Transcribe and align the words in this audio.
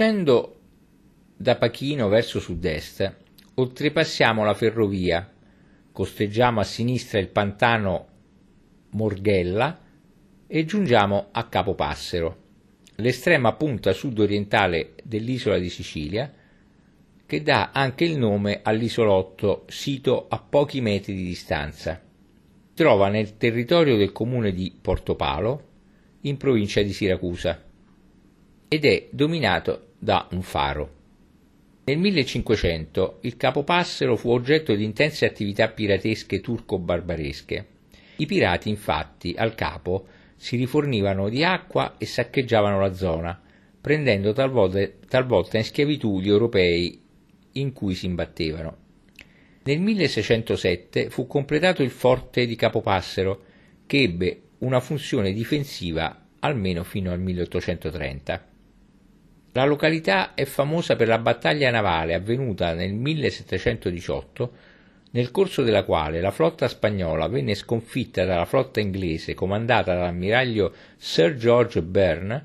Uscendo 0.00 0.60
da 1.36 1.56
Pachino 1.56 2.06
verso 2.06 2.38
sud-est, 2.38 3.16
oltrepassiamo 3.54 4.44
la 4.44 4.54
ferrovia, 4.54 5.28
costeggiamo 5.90 6.60
a 6.60 6.62
sinistra 6.62 7.18
il 7.18 7.26
pantano 7.26 8.06
Morghella 8.90 9.82
e 10.46 10.64
giungiamo 10.64 11.30
a 11.32 11.48
Capo 11.48 11.74
Passero, 11.74 12.36
l'estrema 12.94 13.54
punta 13.54 13.92
sud-orientale 13.92 14.94
dell'isola 15.02 15.58
di 15.58 15.68
Sicilia, 15.68 16.32
che 17.26 17.42
dà 17.42 17.72
anche 17.72 18.04
il 18.04 18.18
nome 18.18 18.60
all'isolotto 18.62 19.64
sito 19.66 20.26
a 20.28 20.38
pochi 20.38 20.80
metri 20.80 21.12
di 21.12 21.24
distanza. 21.24 22.00
Trova 22.72 23.08
nel 23.08 23.36
territorio 23.36 23.96
del 23.96 24.12
comune 24.12 24.52
di 24.52 24.72
Portopalo, 24.80 25.66
in 26.20 26.36
provincia 26.36 26.82
di 26.82 26.92
Siracusa, 26.92 27.66
ed 28.68 28.84
è 28.84 29.08
dominato 29.10 29.92
da 29.98 30.28
un 30.32 30.42
faro. 30.42 30.96
Nel 31.84 31.98
1500 31.98 33.20
il 33.22 33.36
Capo 33.38 33.64
Passero 33.64 34.14
fu 34.16 34.28
oggetto 34.28 34.74
di 34.74 34.84
intense 34.84 35.24
attività 35.24 35.68
piratesche 35.68 36.40
turco-barbaresche. 36.40 37.66
I 38.16 38.26
pirati, 38.26 38.68
infatti, 38.68 39.34
al 39.36 39.54
capo 39.54 40.06
si 40.36 40.56
rifornivano 40.56 41.30
di 41.30 41.42
acqua 41.44 41.96
e 41.96 42.04
saccheggiavano 42.04 42.78
la 42.78 42.92
zona, 42.92 43.40
prendendo 43.80 44.32
talvolta, 44.32 44.86
talvolta 45.08 45.56
in 45.56 45.64
schiavitù 45.64 46.20
gli 46.20 46.28
europei 46.28 47.00
in 47.52 47.72
cui 47.72 47.94
si 47.94 48.06
imbattevano. 48.06 48.76
Nel 49.62 49.80
1607 49.80 51.08
fu 51.10 51.26
completato 51.26 51.82
il 51.82 51.90
forte 51.90 52.44
di 52.44 52.54
Capopassero, 52.54 53.44
che 53.86 54.02
ebbe 54.02 54.42
una 54.58 54.80
funzione 54.80 55.32
difensiva 55.32 56.26
almeno 56.40 56.84
fino 56.84 57.12
al 57.12 57.20
1830. 57.20 58.47
La 59.52 59.64
località 59.64 60.34
è 60.34 60.44
famosa 60.44 60.94
per 60.94 61.08
la 61.08 61.18
battaglia 61.18 61.70
navale 61.70 62.14
avvenuta 62.14 62.74
nel 62.74 62.92
1718, 62.92 64.52
nel 65.12 65.30
corso 65.30 65.62
della 65.62 65.84
quale 65.84 66.20
la 66.20 66.30
flotta 66.30 66.68
spagnola 66.68 67.28
venne 67.28 67.54
sconfitta 67.54 68.24
dalla 68.24 68.44
flotta 68.44 68.80
inglese 68.80 69.34
comandata 69.34 69.94
dall'ammiraglio 69.94 70.72
Sir 70.96 71.34
George 71.36 71.82
Byrne, 71.82 72.42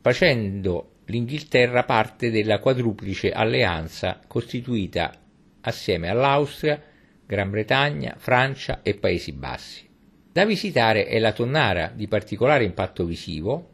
facendo 0.00 0.96
l'Inghilterra 1.06 1.84
parte 1.84 2.30
della 2.30 2.58
quadruplice 2.58 3.30
alleanza 3.30 4.20
costituita 4.26 5.12
assieme 5.60 6.08
all'Austria, 6.08 6.82
Gran 7.24 7.50
Bretagna, 7.50 8.14
Francia 8.18 8.80
e 8.82 8.94
Paesi 8.94 9.32
Bassi. 9.32 9.88
Da 10.32 10.44
visitare 10.44 11.06
è 11.06 11.18
la 11.18 11.32
tonnara 11.32 11.92
di 11.94 12.08
particolare 12.08 12.64
impatto 12.64 13.04
visivo, 13.04 13.70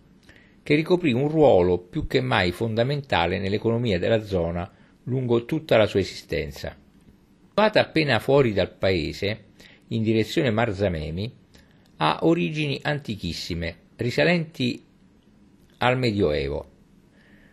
che 0.64 0.74
ricoprì 0.74 1.12
un 1.12 1.28
ruolo 1.28 1.78
più 1.78 2.06
che 2.06 2.22
mai 2.22 2.50
fondamentale 2.50 3.38
nell'economia 3.38 3.98
della 3.98 4.24
zona 4.24 4.68
lungo 5.04 5.44
tutta 5.44 5.76
la 5.76 5.86
sua 5.86 6.00
esistenza. 6.00 6.74
Situata 7.46 7.80
appena 7.80 8.18
fuori 8.18 8.54
dal 8.54 8.72
paese, 8.72 9.44
in 9.88 10.02
direzione 10.02 10.50
Marzamemi, 10.50 11.30
ha 11.98 12.20
origini 12.22 12.80
antichissime, 12.82 13.76
risalenti 13.96 14.82
al 15.78 15.98
Medioevo, 15.98 16.70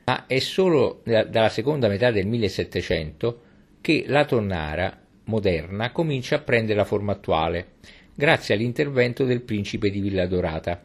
ma 0.05 0.25
è 0.25 0.39
solo 0.39 1.03
dalla 1.03 1.49
seconda 1.49 1.89
metà 1.89 2.11
del 2.11 2.25
1700 2.25 3.41
che 3.81 4.05
la 4.07 4.23
tonnara 4.23 4.99
moderna 5.25 5.91
comincia 5.91 6.37
a 6.37 6.41
prendere 6.41 6.77
la 6.77 6.85
forma 6.85 7.11
attuale, 7.11 7.73
grazie 8.15 8.55
all'intervento 8.55 9.25
del 9.25 9.41
principe 9.41 9.89
di 9.89 9.99
Villa 9.99 10.25
Dorata, 10.27 10.81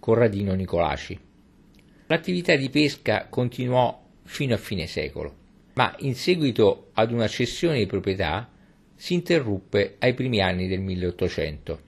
Corradino 0.00 0.54
Nicolaci. 0.54 1.25
L'attività 2.08 2.54
di 2.54 2.70
pesca 2.70 3.26
continuò 3.28 4.00
fino 4.22 4.54
a 4.54 4.58
fine 4.58 4.86
secolo, 4.86 5.34
ma 5.74 5.92
in 6.00 6.14
seguito 6.14 6.90
ad 6.92 7.10
una 7.10 7.26
cessione 7.26 7.78
di 7.78 7.86
proprietà 7.86 8.48
si 8.94 9.14
interruppe 9.14 9.96
ai 9.98 10.14
primi 10.14 10.40
anni 10.40 10.68
del 10.68 10.80
1800. 10.80 11.80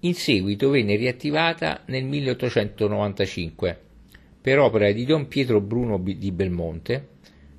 In 0.00 0.14
seguito 0.14 0.70
venne 0.70 0.96
riattivata 0.96 1.82
nel 1.86 2.04
1895 2.04 3.80
per 4.40 4.58
opera 4.58 4.90
di 4.92 5.04
Don 5.04 5.28
Pietro 5.28 5.60
Bruno 5.60 5.98
di 5.98 6.32
Belmonte, 6.32 7.08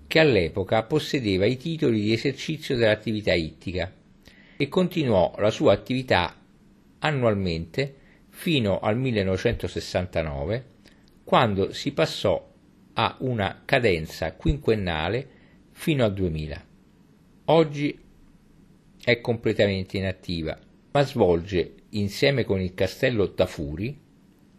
che 0.08 0.20
all'epoca 0.20 0.84
possedeva 0.84 1.46
i 1.46 1.58
titoli 1.58 2.02
di 2.02 2.14
esercizio 2.14 2.76
dell'attività 2.76 3.34
ittica 3.34 3.94
e 4.58 4.68
continuò 4.70 5.36
la 5.38 5.52
sua 5.52 5.74
attività 5.74 6.36
annualmente 7.00 7.96
fino 8.30 8.80
al 8.80 8.98
1969 8.98 10.74
quando 11.26 11.74
si 11.74 11.92
passò 11.92 12.54
a 12.94 13.18
una 13.20 13.64
cadenza 13.66 14.34
quinquennale 14.34 15.28
fino 15.72 16.06
al 16.06 16.14
2000. 16.14 16.66
Oggi 17.46 18.00
è 19.04 19.22
completamente 19.22 19.98
inattiva, 19.98 20.58
ma 20.92 21.02
svolge, 21.02 21.74
insieme 21.90 22.46
con 22.46 22.62
il 22.62 22.76
castello 22.76 23.34
Tafuri, 23.34 24.00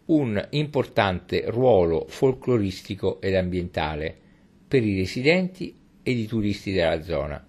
un 0.06 0.44
importante 0.50 1.44
ruolo 1.46 2.06
folcloristico 2.08 3.20
ed 3.20 3.36
ambientale 3.36 4.16
per 4.66 4.84
i 4.84 4.96
residenti 4.96 5.74
ed 6.02 6.18
i 6.18 6.26
turisti 6.26 6.72
della 6.72 7.00
zona. 7.02 7.44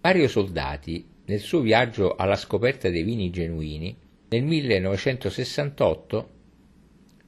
Mario 0.00 0.28
Soldati, 0.28 1.06
nel 1.26 1.40
suo 1.40 1.60
viaggio 1.60 2.16
alla 2.16 2.36
scoperta 2.36 2.88
dei 2.88 3.02
vini 3.02 3.30
genuini, 3.30 3.94
nel 4.28 4.42
1968 4.42 6.31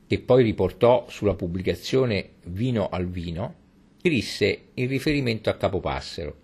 che 0.07 0.21
poi 0.21 0.43
riportò 0.43 1.07
sulla 1.09 1.35
pubblicazione 1.35 2.31
Vino 2.47 2.89
al 2.89 3.09
Vino, 3.09 3.55
scrisse 3.99 4.69
in 4.75 4.89
riferimento 4.89 5.51
a 5.51 5.55
Capopassero. 5.55 6.37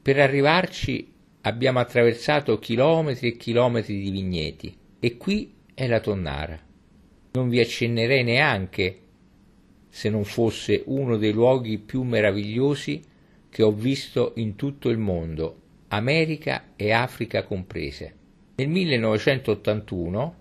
Per 0.00 0.18
arrivarci 0.18 1.12
abbiamo 1.42 1.78
attraversato 1.78 2.58
chilometri 2.58 3.28
e 3.28 3.36
chilometri 3.36 4.00
di 4.00 4.10
vigneti 4.10 4.76
e 4.98 5.16
qui 5.16 5.52
è 5.74 5.86
la 5.86 6.00
tonnara. 6.00 6.58
Non 7.32 7.48
vi 7.48 7.60
accennerei 7.60 8.24
neanche 8.24 8.98
se 9.88 10.08
non 10.08 10.24
fosse 10.24 10.82
uno 10.86 11.16
dei 11.18 11.32
luoghi 11.32 11.78
più 11.78 12.02
meravigliosi 12.02 13.02
che 13.50 13.62
ho 13.62 13.72
visto 13.72 14.32
in 14.36 14.56
tutto 14.56 14.88
il 14.88 14.96
mondo, 14.96 15.60
America 15.88 16.72
e 16.76 16.92
Africa 16.92 17.44
comprese. 17.44 18.14
Nel 18.54 18.68
1981 18.68 20.36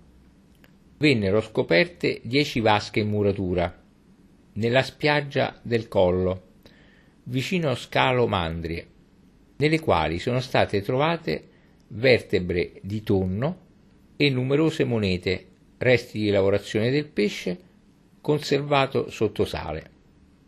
vennero 1.01 1.41
scoperte 1.41 2.21
dieci 2.21 2.59
vasche 2.59 2.99
in 2.99 3.09
muratura 3.09 3.75
nella 4.53 4.83
spiaggia 4.83 5.59
del 5.63 5.87
Collo, 5.87 6.49
vicino 7.23 7.73
Scalo 7.73 8.27
Mandrie, 8.27 8.85
nelle 9.55 9.79
quali 9.79 10.19
sono 10.19 10.39
state 10.39 10.83
trovate 10.83 11.47
vertebre 11.87 12.73
di 12.83 13.01
tonno 13.01 13.57
e 14.15 14.29
numerose 14.29 14.83
monete, 14.83 15.47
resti 15.79 16.19
di 16.19 16.29
lavorazione 16.29 16.91
del 16.91 17.07
pesce, 17.07 17.59
conservato 18.21 19.09
sotto 19.09 19.43
sale. 19.43 19.90